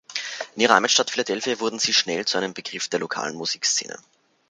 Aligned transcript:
In 0.55 0.61
ihrer 0.63 0.73
Heimatstadt 0.73 1.11
Philadelphia 1.11 1.59
wurden 1.59 1.77
sie 1.77 1.93
schnell 1.93 2.25
zu 2.25 2.39
einem 2.39 2.55
Begriff 2.55 2.87
der 2.87 2.99
lokalen 2.99 3.35
Musikszene. 3.35 3.99